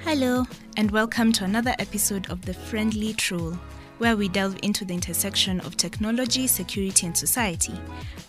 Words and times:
Hello, 0.00 0.44
and 0.76 0.90
welcome 0.90 1.32
to 1.32 1.44
another 1.44 1.74
episode 1.78 2.28
of 2.30 2.42
The 2.42 2.52
Friendly 2.52 3.14
Troll, 3.14 3.58
where 3.96 4.14
we 4.14 4.28
delve 4.28 4.58
into 4.62 4.84
the 4.84 4.92
intersection 4.92 5.60
of 5.60 5.78
technology, 5.78 6.46
security, 6.46 7.06
and 7.06 7.16
society. 7.16 7.72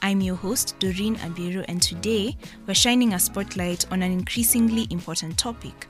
I'm 0.02 0.22
your 0.22 0.36
host, 0.36 0.80
Doreen 0.80 1.18
Abiero, 1.18 1.66
and 1.68 1.82
today 1.82 2.38
we're 2.68 2.74
shining 2.74 3.14
a 3.14 3.20
spotlight 3.20 3.92
on 3.92 4.02
an 4.02 4.14
increasingly 4.14 4.88
important 4.90 5.38
topic 5.38 5.88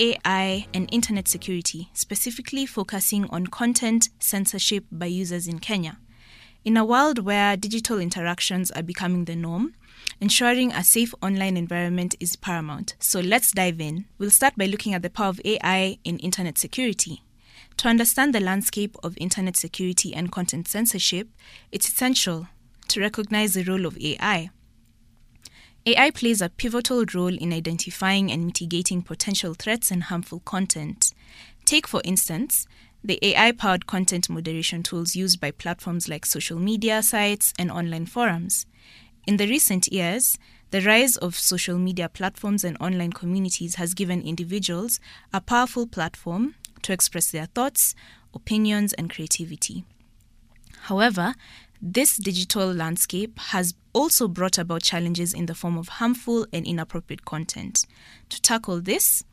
AI 0.00 0.66
and 0.72 0.88
internet 0.92 1.28
security, 1.28 1.90
specifically 1.92 2.64
focusing 2.64 3.28
on 3.28 3.48
content 3.48 4.08
censorship 4.18 4.84
by 4.90 5.06
users 5.06 5.46
in 5.46 5.58
Kenya. 5.58 5.98
In 6.64 6.78
a 6.78 6.84
world 6.86 7.18
where 7.18 7.58
digital 7.58 7.98
interactions 7.98 8.70
are 8.70 8.82
becoming 8.82 9.26
the 9.26 9.36
norm, 9.36 9.74
ensuring 10.20 10.72
a 10.72 10.84
safe 10.84 11.14
online 11.22 11.56
environment 11.56 12.14
is 12.20 12.36
paramount. 12.36 12.94
So 12.98 13.20
let's 13.20 13.52
dive 13.52 13.80
in. 13.80 14.06
We'll 14.18 14.30
start 14.30 14.56
by 14.56 14.66
looking 14.66 14.94
at 14.94 15.02
the 15.02 15.10
power 15.10 15.28
of 15.28 15.40
AI 15.44 15.98
in 16.04 16.18
internet 16.18 16.58
security. 16.58 17.22
To 17.78 17.88
understand 17.88 18.34
the 18.34 18.40
landscape 18.40 18.96
of 19.02 19.16
internet 19.18 19.56
security 19.56 20.14
and 20.14 20.30
content 20.30 20.68
censorship, 20.68 21.28
it's 21.72 21.88
essential 21.88 22.48
to 22.88 23.00
recognize 23.00 23.54
the 23.54 23.64
role 23.64 23.86
of 23.86 23.98
AI. 23.98 24.50
AI 25.86 26.10
plays 26.10 26.40
a 26.40 26.48
pivotal 26.48 27.04
role 27.12 27.36
in 27.36 27.52
identifying 27.52 28.32
and 28.32 28.46
mitigating 28.46 29.02
potential 29.02 29.52
threats 29.52 29.90
and 29.90 30.04
harmful 30.04 30.40
content. 30.40 31.12
Take, 31.66 31.86
for 31.86 32.00
instance, 32.04 32.66
the 33.02 33.18
AI 33.22 33.52
powered 33.52 33.86
content 33.86 34.30
moderation 34.30 34.82
tools 34.82 35.14
used 35.14 35.40
by 35.40 35.50
platforms 35.50 36.08
like 36.08 36.24
social 36.24 36.58
media 36.58 37.02
sites 37.02 37.52
and 37.58 37.70
online 37.70 38.06
forums. 38.06 38.64
In 39.26 39.38
the 39.38 39.46
recent 39.46 39.88
years, 39.88 40.36
the 40.70 40.82
rise 40.82 41.16
of 41.16 41.34
social 41.34 41.78
media 41.78 42.08
platforms 42.08 42.62
and 42.62 42.76
online 42.78 43.12
communities 43.12 43.76
has 43.76 43.94
given 43.94 44.20
individuals 44.20 45.00
a 45.32 45.40
powerful 45.40 45.86
platform 45.86 46.56
to 46.82 46.92
express 46.92 47.30
their 47.30 47.46
thoughts, 47.46 47.94
opinions, 48.34 48.92
and 48.92 49.08
creativity. 49.08 49.84
However, 50.82 51.34
this 51.80 52.16
digital 52.16 52.72
landscape 52.72 53.38
has 53.38 53.74
also 53.94 54.28
brought 54.28 54.58
about 54.58 54.82
challenges 54.82 55.32
in 55.32 55.46
the 55.46 55.54
form 55.54 55.78
of 55.78 55.88
harmful 55.88 56.46
and 56.52 56.66
inappropriate 56.66 57.24
content. 57.24 57.86
To 58.28 58.42
tackle 58.42 58.80
this, 58.80 59.24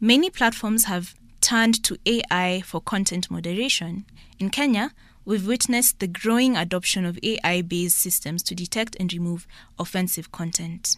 many 0.00 0.30
platforms 0.30 0.86
have 0.86 1.14
turned 1.40 1.82
to 1.84 1.96
AI 2.06 2.62
for 2.64 2.80
content 2.80 3.30
moderation. 3.30 4.04
In 4.38 4.50
Kenya, 4.50 4.92
we've 5.24 5.46
witnessed 5.46 5.98
the 5.98 6.06
growing 6.06 6.56
adoption 6.56 7.04
of 7.04 7.18
AI 7.22 7.62
based 7.62 7.98
systems 7.98 8.42
to 8.44 8.54
detect 8.54 8.96
and 8.98 9.12
remove 9.12 9.46
offensive 9.78 10.32
content. 10.32 10.96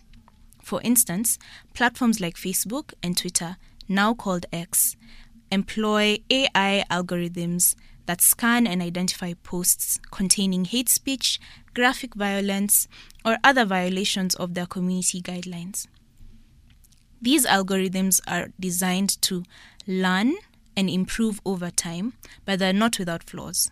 For 0.63 0.81
instance, 0.83 1.39
platforms 1.75 2.21
like 2.21 2.37
Facebook 2.37 2.95
and 3.03 3.17
Twitter, 3.17 3.57
now 3.87 4.15
called 4.15 4.47
X, 4.53 4.97
employ 5.51 6.19
AI 6.31 6.85
algorithms 6.91 7.75
that 8.07 8.21
scan 8.21 8.67
and 8.67 8.83
identify 8.83 9.35
posts 9.43 9.99
containing 10.11 10.65
hate 10.65 10.89
speech, 10.89 11.39
graphic 11.75 12.15
violence, 12.15 12.89
or 13.25 13.39
other 13.45 13.65
violations 13.65 14.35
of 14.35 14.55
their 14.55 14.67
community 14.67 15.21
guidelines. 15.21 15.87
These 17.21 17.47
algorithms 17.47 18.21
are 18.27 18.49
designed 18.61 19.21
to 19.23 19.45
learn 19.87 20.35
and 20.77 20.91
improve 20.91 21.41
over 21.45 21.71
time, 21.71 22.15
but 22.45 22.59
they're 22.59 22.73
not 22.73 22.99
without 22.99 23.23
flaws. 23.23 23.71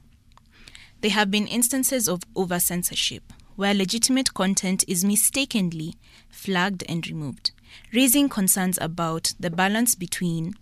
There 1.02 1.10
have 1.10 1.32
been 1.32 1.48
instances 1.48 2.08
of 2.08 2.22
over 2.36 2.60
censorship, 2.60 3.32
where 3.56 3.74
legitimate 3.74 4.34
content 4.34 4.84
is 4.86 5.04
mistakenly 5.04 5.96
flagged 6.30 6.84
and 6.88 7.04
removed, 7.08 7.50
raising 7.92 8.28
concerns 8.28 8.78
about 8.80 9.34
the 9.38 9.50
balance 9.50 9.96
between 9.96 10.54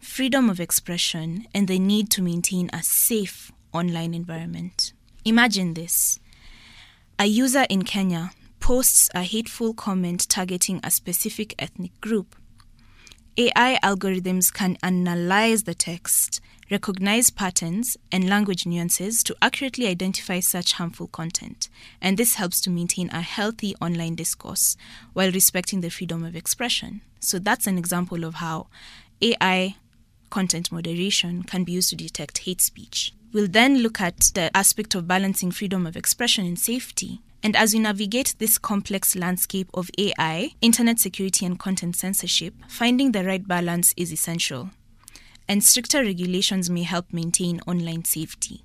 freedom 0.00 0.48
of 0.48 0.60
expression 0.60 1.46
and 1.54 1.68
the 1.68 1.78
need 1.78 2.10
to 2.12 2.22
maintain 2.22 2.70
a 2.72 2.82
safe 2.82 3.52
online 3.74 4.14
environment. 4.14 4.94
Imagine 5.26 5.74
this 5.74 6.18
a 7.18 7.26
user 7.26 7.66
in 7.68 7.82
Kenya 7.82 8.30
posts 8.60 9.10
a 9.14 9.22
hateful 9.22 9.74
comment 9.74 10.26
targeting 10.26 10.80
a 10.82 10.90
specific 10.90 11.54
ethnic 11.58 12.00
group. 12.00 12.34
AI 13.36 13.78
algorithms 13.82 14.50
can 14.50 14.78
analyze 14.82 15.64
the 15.64 15.74
text, 15.74 16.40
recognize 16.70 17.30
patterns 17.30 17.96
and 18.12 18.28
language 18.28 18.64
nuances 18.64 19.22
to 19.24 19.36
accurately 19.42 19.86
identify 19.86 20.40
such 20.40 20.74
harmful 20.74 21.08
content, 21.08 21.68
and 22.00 22.16
this 22.16 22.34
helps 22.34 22.60
to 22.60 22.70
maintain 22.70 23.10
a 23.10 23.20
healthy 23.20 23.74
online 23.80 24.14
discourse 24.14 24.76
while 25.12 25.32
respecting 25.32 25.80
the 25.80 25.90
freedom 25.90 26.24
of 26.24 26.36
expression. 26.36 27.00
So, 27.18 27.38
that's 27.38 27.66
an 27.66 27.76
example 27.76 28.24
of 28.24 28.34
how 28.34 28.68
AI 29.20 29.76
content 30.30 30.70
moderation 30.70 31.42
can 31.42 31.64
be 31.64 31.72
used 31.72 31.90
to 31.90 31.96
detect 31.96 32.38
hate 32.38 32.60
speech. 32.60 33.12
We'll 33.32 33.48
then 33.48 33.78
look 33.78 34.00
at 34.00 34.30
the 34.34 34.56
aspect 34.56 34.94
of 34.94 35.06
balancing 35.06 35.50
freedom 35.50 35.86
of 35.86 35.96
expression 35.96 36.46
and 36.46 36.58
safety. 36.58 37.20
And 37.42 37.56
as 37.56 37.72
we 37.72 37.80
navigate 37.80 38.34
this 38.38 38.58
complex 38.58 39.16
landscape 39.16 39.68
of 39.72 39.90
AI, 39.98 40.50
internet 40.60 40.98
security, 40.98 41.46
and 41.46 41.58
content 41.58 41.96
censorship, 41.96 42.54
finding 42.68 43.12
the 43.12 43.24
right 43.24 43.46
balance 43.46 43.94
is 43.96 44.12
essential. 44.12 44.70
And 45.50 45.64
stricter 45.64 46.04
regulations 46.04 46.70
may 46.70 46.84
help 46.84 47.12
maintain 47.12 47.60
online 47.66 48.04
safety, 48.04 48.62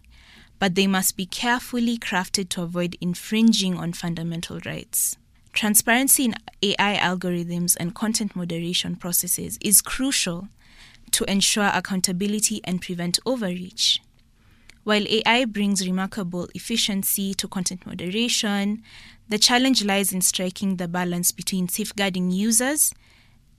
but 0.60 0.76
they 0.76 0.86
must 0.86 1.18
be 1.18 1.26
carefully 1.26 1.98
crafted 1.98 2.50
to 2.50 2.62
avoid 2.62 2.96
infringing 3.02 3.76
on 3.76 3.92
fundamental 3.92 4.60
rights. 4.68 5.18
Transparency 5.52 6.26
in 6.26 6.36
AI 6.62 6.96
algorithms 6.98 7.76
and 7.80 7.96
content 7.96 8.36
moderation 8.36 8.98
processes 8.98 9.58
is 9.62 9.82
crucial 9.82 10.48
to 11.10 11.24
ensure 11.24 11.72
accountability 11.74 12.62
and 12.66 12.84
prevent 12.84 13.18
overreach. 13.26 14.00
While 14.84 15.08
AI 15.08 15.46
brings 15.46 15.88
remarkable 15.88 16.50
efficiency 16.54 17.34
to 17.34 17.48
content 17.48 17.88
moderation, 17.88 18.84
the 19.28 19.40
challenge 19.40 19.84
lies 19.84 20.14
in 20.14 20.22
striking 20.22 20.76
the 20.76 20.88
balance 20.88 21.32
between 21.32 21.68
safeguarding 21.68 22.30
users 22.30 22.94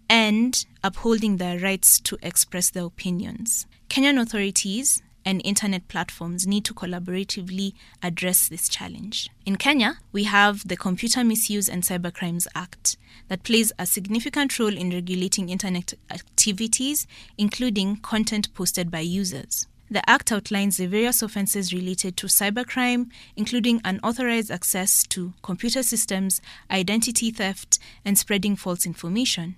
and 0.09 0.65
upholding 0.83 1.37
their 1.37 1.59
rights 1.59 2.01
to 2.01 2.19
express 2.23 2.71
their 2.71 2.85
opinions. 2.85 3.67
Kenyan 3.89 4.21
authorities 4.21 5.03
and 5.25 5.43
internet 5.45 5.89
platforms 5.89 6.47
need 6.47 6.65
to 6.65 6.73
collaboratively 6.73 7.73
address 8.03 8.49
this 8.49 8.69
challenge. 8.69 9.29
In 9.45 9.57
Kenya, 9.57 9.99
we 10.13 10.25
have 10.25 10.67
the 10.67 10.77
Computer 10.77 11.25
Misuse 11.25 11.69
and 11.69 11.83
Cybercrimes 11.83 12.47
Act 12.55 12.97
that 13.29 13.43
plays 13.43 13.73
a 13.79 13.87
significant 13.87 14.59
role 14.59 14.77
in 14.77 14.91
regulating 14.91 15.49
internet 15.49 15.95
activities, 16.11 17.09
including 17.37 17.97
content 17.97 18.55
posted 18.55 18.91
by 18.91 19.01
users. 19.01 19.67
The 19.91 20.09
Act 20.09 20.33
outlines 20.33 20.79
the 20.79 20.87
various 20.87 21.23
offenses 21.23 21.73
related 21.73 22.17
to 22.19 22.27
cybercrime, 22.27 23.11
including 23.37 23.81
unauthorized 23.85 24.51
access 24.51 25.05
to 25.09 25.33
computer 25.43 25.83
systems, 25.83 26.41
identity 26.71 27.31
theft, 27.31 27.79
and 28.05 28.19
spreading 28.19 28.57
false 28.57 28.87
information. 28.87 29.57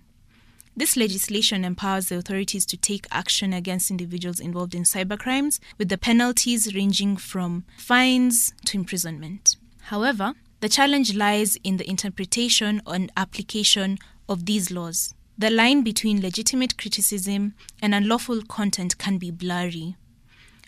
This 0.78 0.96
legislation 0.96 1.64
empowers 1.64 2.08
the 2.08 2.18
authorities 2.18 2.64
to 2.66 2.76
take 2.76 3.08
action 3.10 3.52
against 3.52 3.90
individuals 3.90 4.38
involved 4.38 4.76
in 4.76 4.84
cybercrimes, 4.84 5.58
with 5.76 5.88
the 5.88 5.98
penalties 5.98 6.72
ranging 6.72 7.16
from 7.16 7.64
fines 7.76 8.52
to 8.66 8.76
imprisonment. 8.76 9.56
However, 9.80 10.34
the 10.60 10.68
challenge 10.68 11.16
lies 11.16 11.56
in 11.64 11.78
the 11.78 11.90
interpretation 11.90 12.80
and 12.86 13.10
application 13.16 13.98
of 14.28 14.46
these 14.46 14.70
laws. 14.70 15.14
The 15.36 15.50
line 15.50 15.82
between 15.82 16.22
legitimate 16.22 16.78
criticism 16.78 17.54
and 17.82 17.92
unlawful 17.92 18.42
content 18.42 18.98
can 18.98 19.18
be 19.18 19.32
blurry, 19.32 19.96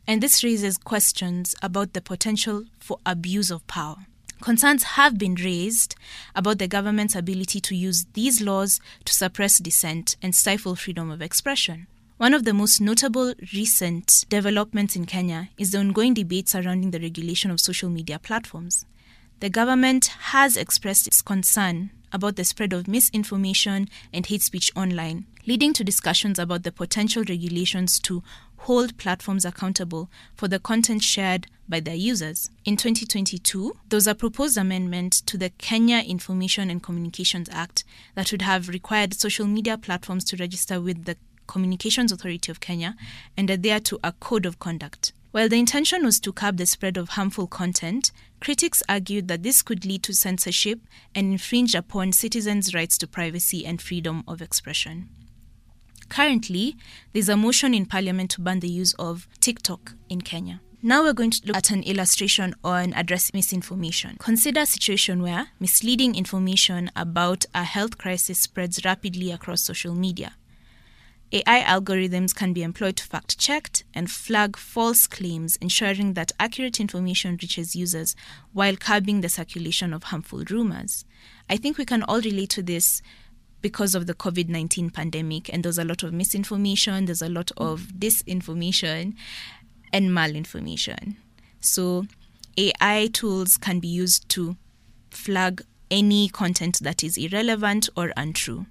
and 0.08 0.20
this 0.20 0.42
raises 0.42 0.76
questions 0.76 1.54
about 1.62 1.92
the 1.92 2.00
potential 2.00 2.64
for 2.80 2.98
abuse 3.06 3.52
of 3.52 3.64
power. 3.68 4.06
Concerns 4.40 4.82
have 4.82 5.18
been 5.18 5.34
raised 5.34 5.96
about 6.34 6.58
the 6.58 6.66
government's 6.66 7.14
ability 7.14 7.60
to 7.60 7.76
use 7.76 8.06
these 8.14 8.40
laws 8.40 8.80
to 9.04 9.12
suppress 9.12 9.58
dissent 9.58 10.16
and 10.22 10.34
stifle 10.34 10.74
freedom 10.74 11.10
of 11.10 11.20
expression. 11.20 11.86
One 12.16 12.32
of 12.32 12.44
the 12.44 12.54
most 12.54 12.80
notable 12.80 13.34
recent 13.52 14.24
developments 14.30 14.96
in 14.96 15.04
Kenya 15.04 15.50
is 15.58 15.72
the 15.72 15.78
ongoing 15.78 16.14
debate 16.14 16.48
surrounding 16.48 16.90
the 16.90 17.00
regulation 17.00 17.50
of 17.50 17.60
social 17.60 17.90
media 17.90 18.18
platforms. 18.18 18.86
The 19.40 19.50
government 19.50 20.06
has 20.32 20.56
expressed 20.56 21.06
its 21.06 21.20
concern 21.20 21.90
about 22.12 22.36
the 22.36 22.44
spread 22.44 22.72
of 22.72 22.88
misinformation 22.88 23.88
and 24.12 24.24
hate 24.24 24.42
speech 24.42 24.72
online, 24.74 25.26
leading 25.46 25.72
to 25.72 25.84
discussions 25.84 26.38
about 26.38 26.62
the 26.62 26.72
potential 26.72 27.24
regulations 27.28 27.98
to 28.00 28.22
hold 28.58 28.96
platforms 28.98 29.44
accountable 29.44 30.10
for 30.34 30.48
the 30.48 30.58
content 30.58 31.02
shared 31.02 31.46
by 31.68 31.80
their 31.80 31.94
users. 31.94 32.50
In 32.64 32.76
2022, 32.76 33.76
there 33.88 33.96
was 33.96 34.06
a 34.06 34.14
proposed 34.14 34.58
amendment 34.58 35.12
to 35.26 35.38
the 35.38 35.50
Kenya 35.50 35.98
Information 35.98 36.68
and 36.68 36.82
Communications 36.82 37.48
Act 37.50 37.84
that 38.14 38.30
would 38.32 38.42
have 38.42 38.68
required 38.68 39.14
social 39.14 39.46
media 39.46 39.78
platforms 39.78 40.24
to 40.24 40.36
register 40.36 40.80
with 40.80 41.04
the 41.04 41.16
Communications 41.46 42.12
Authority 42.12 42.52
of 42.52 42.60
Kenya 42.60 42.94
and 43.36 43.48
adhere 43.50 43.80
to 43.80 43.98
a 44.04 44.12
code 44.12 44.46
of 44.46 44.58
conduct. 44.58 45.12
While 45.32 45.48
the 45.48 45.58
intention 45.58 46.04
was 46.04 46.18
to 46.20 46.32
curb 46.32 46.56
the 46.56 46.66
spread 46.66 46.96
of 46.96 47.10
harmful 47.10 47.46
content, 47.46 48.10
critics 48.40 48.82
argued 48.88 49.28
that 49.28 49.42
this 49.44 49.62
could 49.62 49.84
lead 49.84 50.02
to 50.02 50.12
censorship 50.12 50.80
and 51.14 51.32
infringe 51.32 51.74
upon 51.74 52.12
citizens' 52.12 52.74
rights 52.74 52.98
to 52.98 53.06
privacy 53.06 53.64
and 53.64 53.80
freedom 53.80 54.24
of 54.26 54.42
expression. 54.42 55.08
Currently, 56.10 56.76
there's 57.12 57.28
a 57.28 57.36
motion 57.36 57.72
in 57.72 57.86
Parliament 57.86 58.32
to 58.32 58.40
ban 58.40 58.58
the 58.58 58.68
use 58.68 58.94
of 58.98 59.28
TikTok 59.38 59.94
in 60.08 60.20
Kenya. 60.20 60.60
Now 60.82 61.04
we're 61.04 61.12
going 61.12 61.30
to 61.30 61.46
look 61.46 61.56
at 61.56 61.70
an 61.70 61.84
illustration 61.84 62.54
on 62.64 62.92
address 62.94 63.32
misinformation. 63.32 64.16
Consider 64.18 64.62
a 64.62 64.66
situation 64.66 65.22
where 65.22 65.48
misleading 65.60 66.16
information 66.16 66.90
about 66.96 67.44
a 67.54 67.62
health 67.62 67.96
crisis 67.96 68.40
spreads 68.40 68.84
rapidly 68.84 69.30
across 69.30 69.62
social 69.62 69.94
media. 69.94 70.34
AI 71.32 71.60
algorithms 71.60 72.34
can 72.34 72.52
be 72.52 72.64
employed 72.64 72.96
to 72.96 73.04
fact 73.04 73.38
check 73.38 73.70
and 73.94 74.10
flag 74.10 74.56
false 74.56 75.06
claims, 75.06 75.54
ensuring 75.60 76.14
that 76.14 76.32
accurate 76.40 76.80
information 76.80 77.38
reaches 77.40 77.76
users 77.76 78.16
while 78.52 78.74
curbing 78.74 79.20
the 79.20 79.28
circulation 79.28 79.92
of 79.92 80.02
harmful 80.04 80.42
rumors. 80.50 81.04
I 81.48 81.56
think 81.56 81.78
we 81.78 81.84
can 81.84 82.02
all 82.02 82.20
relate 82.20 82.50
to 82.50 82.64
this 82.64 83.00
because 83.62 83.94
of 83.94 84.06
the 84.06 84.14
COVID 84.14 84.48
19 84.48 84.90
pandemic, 84.90 85.52
and 85.52 85.64
there's 85.64 85.78
a 85.78 85.84
lot 85.84 86.02
of 86.02 86.12
misinformation, 86.12 87.06
there's 87.06 87.22
a 87.22 87.28
lot 87.28 87.50
of 87.56 87.92
disinformation 87.98 89.14
and 89.92 90.10
malinformation. 90.10 91.16
So, 91.60 92.06
AI 92.56 93.08
tools 93.12 93.56
can 93.56 93.80
be 93.80 93.88
used 93.88 94.28
to 94.30 94.56
flag 95.10 95.62
any 95.90 96.28
content 96.28 96.78
that 96.82 97.02
is 97.02 97.16
irrelevant 97.16 97.88
or 97.96 98.12
untrue. 98.16 98.66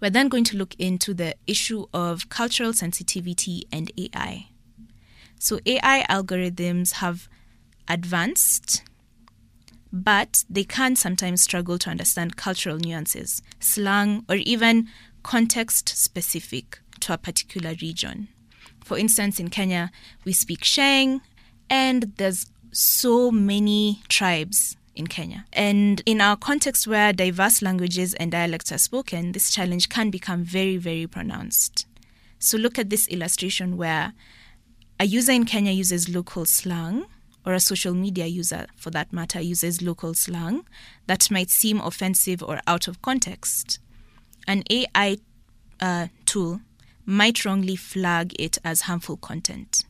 We're 0.00 0.10
then 0.10 0.28
going 0.28 0.44
to 0.44 0.56
look 0.56 0.74
into 0.78 1.12
the 1.12 1.34
issue 1.46 1.86
of 1.92 2.28
cultural 2.28 2.72
sensitivity 2.72 3.66
and 3.70 3.92
AI. 3.98 4.48
So, 5.38 5.60
AI 5.66 6.06
algorithms 6.08 6.94
have 6.94 7.28
advanced, 7.88 8.82
but 9.92 10.44
they 10.48 10.64
can 10.64 10.96
sometimes 10.96 11.42
struggle 11.42 11.78
to 11.78 11.90
understand 11.90 12.36
cultural 12.36 12.78
nuances, 12.78 13.42
slang, 13.58 14.24
or 14.28 14.36
even 14.36 14.88
context 15.22 15.88
specific 15.88 16.80
to 17.00 17.12
a 17.12 17.18
particular 17.18 17.74
region. 17.80 18.28
For 18.84 18.98
instance, 18.98 19.38
in 19.38 19.50
Kenya, 19.50 19.90
we 20.24 20.32
speak 20.32 20.64
Sheng, 20.64 21.20
and 21.68 22.12
there's 22.16 22.46
so 22.72 23.30
many 23.30 24.00
tribes 24.08 24.76
in 24.94 25.06
Kenya. 25.06 25.44
And 25.52 26.02
in 26.06 26.20
our 26.20 26.36
context 26.36 26.86
where 26.86 27.12
diverse 27.12 27.62
languages 27.62 28.14
and 28.14 28.30
dialects 28.30 28.72
are 28.72 28.78
spoken, 28.78 29.32
this 29.32 29.50
challenge 29.50 29.88
can 29.88 30.10
become 30.10 30.44
very, 30.44 30.76
very 30.76 31.06
pronounced. 31.06 31.86
So 32.38 32.56
look 32.56 32.78
at 32.78 32.90
this 32.90 33.06
illustration 33.08 33.76
where 33.76 34.12
a 34.98 35.04
user 35.04 35.32
in 35.32 35.44
Kenya 35.44 35.72
uses 35.72 36.08
local 36.08 36.44
slang, 36.44 37.06
or 37.44 37.52
a 37.54 37.60
social 37.60 37.94
media 37.94 38.26
user 38.26 38.66
for 38.76 38.90
that 38.90 39.12
matter 39.12 39.40
uses 39.40 39.82
local 39.82 40.14
slang 40.14 40.66
that 41.06 41.30
might 41.30 41.50
seem 41.50 41.80
offensive 41.80 42.42
or 42.42 42.60
out 42.66 42.88
of 42.88 43.00
context. 43.02 43.78
An 44.46 44.62
AI 44.70 45.18
uh, 45.80 46.08
tool 46.24 46.60
might 47.06 47.44
wrongly 47.44 47.76
flag 47.76 48.34
it 48.38 48.58
as 48.64 48.82
harmful 48.82 49.16
content. 49.16 49.84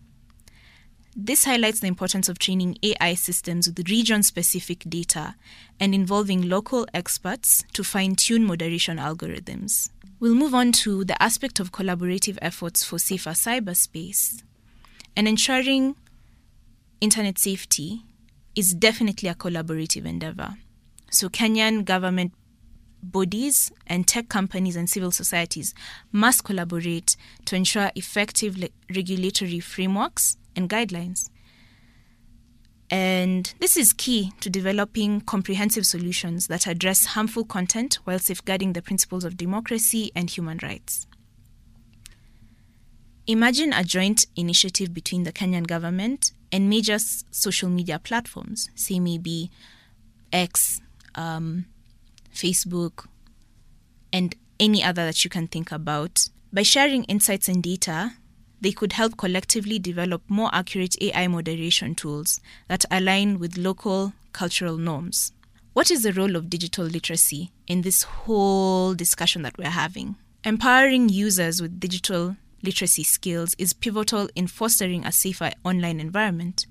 This 1.17 1.45
highlights 1.45 1.81
the 1.81 1.89
importance 1.89 2.29
of 2.29 2.39
training 2.39 2.79
AI 2.83 3.15
systems 3.15 3.67
with 3.67 3.91
region 3.91 4.23
specific 4.23 4.85
data 4.89 5.35
and 5.81 5.95
involving 5.95 6.49
local 6.49 6.87
experts 6.95 7.65
to 7.73 7.83
fine 7.83 8.15
tune 8.15 8.45
moderation 8.45 8.97
algorithms. 8.97 9.91
We'll 10.21 10.35
move 10.35 10.55
on 10.55 10.71
to 10.73 11.05
the 11.05 11.21
aspect 11.21 11.59
of 11.59 11.73
collaborative 11.73 12.39
efforts 12.41 12.85
for 12.85 12.99
safer 12.99 13.31
cyberspace. 13.31 14.43
And 15.17 15.27
ensuring 15.27 15.97
internet 17.01 17.39
safety 17.39 18.03
is 18.55 18.75
definitely 18.75 19.29
a 19.29 19.35
collaborative 19.35 20.05
endeavor. 20.05 20.57
So, 21.11 21.29
Kenyan 21.29 21.85
government 21.85 22.33
bodies 23.03 23.73
and 23.87 24.07
tech 24.07 24.29
companies 24.29 24.77
and 24.77 24.89
civil 24.89 25.11
societies 25.11 25.75
must 26.13 26.45
collaborate 26.45 27.17
to 27.47 27.57
ensure 27.57 27.91
effective 27.95 28.59
le- 28.59 28.69
regulatory 28.95 29.61
frameworks 29.61 30.37
and 30.55 30.69
guidelines. 30.69 31.31
And 32.91 33.55
this 33.61 33.77
is 33.77 33.93
key 33.93 34.33
to 34.41 34.51
developing 34.51 35.21
comprehensive 35.21 35.87
solutions 35.87 36.49
that 36.49 36.67
address 36.67 37.07
harmful 37.07 37.45
content 37.45 38.01
while 38.05 38.19
safeguarding 38.19 38.73
the 38.73 38.83
principles 38.83 39.25
of 39.25 39.37
democracy 39.37 40.11
and 40.17 40.29
human 40.29 40.59
rights. 40.61 41.07
Imagine 43.29 43.73
a 43.73 43.85
joint 43.85 44.27
initiative 44.35 44.93
between 44.93 45.23
the 45.23 45.33
Kenyan 45.33 45.69
government 45.69 46.33
and 46.53 46.69
major 46.69 46.99
social 46.99 47.69
media 47.69 47.99
platforms, 47.99 48.69
say 48.75 48.99
maybe 48.99 49.51
X, 50.33 50.81
um, 51.15 51.67
Facebook, 52.35 53.07
and 54.13 54.35
any 54.59 54.83
other 54.83 55.05
that 55.05 55.25
you 55.25 55.31
can 55.31 55.47
think 55.47 55.73
about. 55.73 56.29
By 56.53 56.63
sharing 56.63 57.05
insights 57.05 57.49
and 57.49 57.63
data, 57.63 58.15
they 58.61 58.73
could 58.73 58.93
help 58.93 59.17
collectively 59.17 59.79
develop 59.79 60.23
more 60.29 60.51
accurate 60.53 61.01
AI 61.01 61.27
moderation 61.29 61.95
tools 61.95 62.41
that 62.69 62.85
align 62.91 63.39
with 63.39 63.57
local 63.57 64.13
cultural 64.33 64.77
norms. 64.77 65.33
What 65.73 65.91
is 65.91 66.03
the 66.03 66.13
role 66.13 66.37
of 66.37 66.51
digital 66.51 66.85
literacy 66.85 67.53
in 67.67 67.83
this 67.83 68.03
whole 68.03 68.95
discussion 68.95 69.43
that 69.43 69.57
we're 69.57 69.71
having? 69.71 70.17
Empowering 70.45 71.09
users 71.09 71.63
with 71.63 71.81
digital 71.81 72.37
literacy 72.63 73.05
skills 73.05 73.55
is 73.59 73.73
pivotal 73.73 74.29
in 74.35 74.47
fostering 74.47 75.05
a 75.05 75.13
safer 75.13 75.51
online 75.65 76.01
environment. 76.01 76.67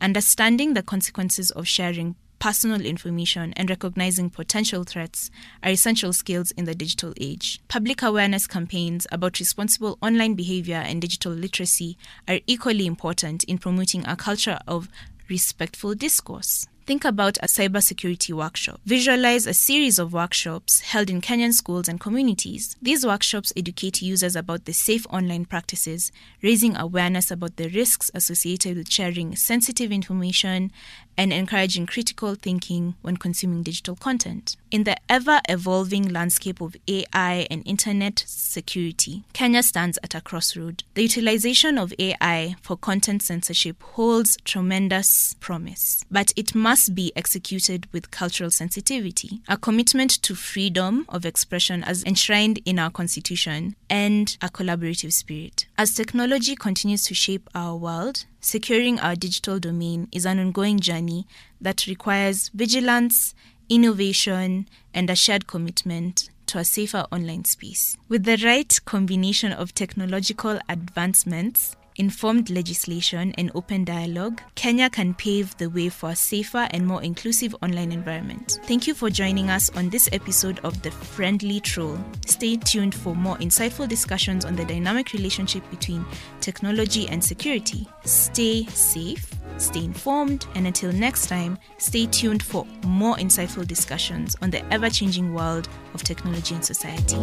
Understanding 0.00 0.74
the 0.74 0.82
consequences 0.82 1.50
of 1.50 1.68
sharing 1.68 2.16
personal 2.40 2.80
information, 2.80 3.52
and 3.52 3.70
recognizing 3.70 4.30
potential 4.30 4.82
threats 4.82 5.30
are 5.62 5.70
essential 5.70 6.12
skills 6.12 6.50
in 6.52 6.64
the 6.64 6.74
digital 6.74 7.12
age. 7.20 7.60
Public 7.68 8.02
awareness 8.02 8.48
campaigns 8.48 9.06
about 9.12 9.38
responsible 9.38 9.98
online 10.02 10.34
behavior 10.34 10.82
and 10.84 11.00
digital 11.00 11.32
literacy 11.32 11.96
are 12.26 12.40
equally 12.46 12.86
important 12.86 13.44
in 13.44 13.58
promoting 13.58 14.04
a 14.06 14.16
culture 14.16 14.58
of 14.66 14.88
respectful 15.28 15.94
discourse. 15.94 16.66
Think 16.90 17.04
about 17.04 17.38
a 17.38 17.46
cybersecurity 17.46 18.32
workshop. 18.32 18.80
Visualize 18.84 19.46
a 19.46 19.54
series 19.54 20.00
of 20.00 20.12
workshops 20.12 20.80
held 20.80 21.08
in 21.08 21.20
Kenyan 21.20 21.52
schools 21.52 21.88
and 21.88 22.00
communities. 22.00 22.74
These 22.82 23.06
workshops 23.06 23.52
educate 23.56 24.02
users 24.02 24.34
about 24.34 24.64
the 24.64 24.72
safe 24.72 25.06
online 25.08 25.44
practices, 25.44 26.10
raising 26.42 26.74
awareness 26.76 27.30
about 27.30 27.58
the 27.58 27.68
risks 27.68 28.10
associated 28.12 28.76
with 28.76 28.90
sharing 28.90 29.36
sensitive 29.36 29.92
information 29.92 30.72
and 31.20 31.34
encouraging 31.34 31.84
critical 31.84 32.34
thinking 32.34 32.94
when 33.02 33.14
consuming 33.14 33.62
digital 33.62 33.94
content. 33.94 34.56
In 34.70 34.84
the 34.84 34.96
ever 35.06 35.38
evolving 35.50 36.08
landscape 36.08 36.62
of 36.62 36.74
AI 36.88 37.46
and 37.50 37.62
internet 37.66 38.24
security, 38.26 39.24
Kenya 39.34 39.62
stands 39.62 39.98
at 40.02 40.14
a 40.14 40.22
crossroad. 40.22 40.82
The 40.94 41.02
utilization 41.02 41.76
of 41.76 41.92
AI 41.98 42.56
for 42.62 42.74
content 42.74 43.22
censorship 43.22 43.82
holds 43.82 44.38
tremendous 44.44 45.36
promise, 45.40 46.06
but 46.10 46.32
it 46.36 46.54
must 46.54 46.94
be 46.94 47.12
executed 47.14 47.86
with 47.92 48.10
cultural 48.10 48.50
sensitivity, 48.50 49.42
a 49.46 49.58
commitment 49.58 50.22
to 50.22 50.34
freedom 50.34 51.04
of 51.10 51.26
expression 51.26 51.84
as 51.84 52.02
enshrined 52.04 52.60
in 52.64 52.78
our 52.78 52.90
constitution, 52.90 53.76
and 53.90 54.38
a 54.40 54.48
collaborative 54.48 55.12
spirit. 55.12 55.66
As 55.76 55.92
technology 55.92 56.56
continues 56.56 57.04
to 57.04 57.14
shape 57.14 57.50
our 57.54 57.76
world, 57.76 58.24
securing 58.40 58.98
our 59.00 59.14
digital 59.14 59.58
domain 59.58 60.08
is 60.12 60.26
an 60.26 60.38
ongoing 60.38 60.80
journey 60.80 61.26
that 61.60 61.86
requires 61.86 62.48
vigilance, 62.54 63.34
innovation, 63.68 64.68
and 64.92 65.10
a 65.10 65.16
shared 65.16 65.46
commitment 65.46 66.30
to 66.46 66.58
a 66.58 66.64
safer 66.64 67.06
online 67.12 67.44
space. 67.44 67.96
With 68.08 68.24
the 68.24 68.40
right 68.44 68.80
combination 68.84 69.52
of 69.52 69.74
technological 69.74 70.58
advancements, 70.68 71.76
informed 72.00 72.48
legislation, 72.48 73.34
and 73.36 73.52
open 73.54 73.84
dialogue, 73.84 74.40
Kenya 74.54 74.88
can 74.88 75.12
pave 75.12 75.54
the 75.58 75.68
way 75.68 75.90
for 75.90 76.10
a 76.10 76.16
safer 76.16 76.66
and 76.70 76.86
more 76.86 77.02
inclusive 77.02 77.54
online 77.62 77.92
environment. 77.92 78.58
Thank 78.64 78.86
you 78.86 78.94
for 78.94 79.10
joining 79.10 79.50
us 79.50 79.68
on 79.76 79.90
this 79.90 80.08
episode 80.10 80.60
of 80.64 80.80
The 80.80 80.90
Friendly 80.90 81.60
Troll. 81.60 81.98
Stay 82.24 82.56
tuned 82.56 82.94
for 82.94 83.14
more 83.14 83.36
insightful 83.36 83.86
discussions 83.86 84.46
on 84.46 84.56
the 84.56 84.64
dynamic 84.64 85.12
relationship 85.12 85.62
between 85.70 86.06
technology 86.40 87.06
and 87.08 87.22
security. 87.22 87.86
Stay 88.04 88.64
safe, 88.64 89.30
stay 89.58 89.84
informed, 89.84 90.46
and 90.54 90.66
until 90.66 90.92
next 90.92 91.26
time, 91.26 91.58
stay 91.76 92.06
tuned 92.06 92.42
for 92.42 92.66
more 92.86 93.16
insightful 93.16 93.66
discussions 93.66 94.34
on 94.40 94.50
the 94.50 94.64
ever 94.72 94.88
changing 94.88 95.34
world 95.34 95.68
of 95.92 96.02
technology 96.02 96.54
and 96.54 96.64
society. 96.64 97.18